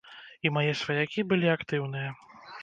[0.45, 2.09] І мае сваякі былі актыўныя.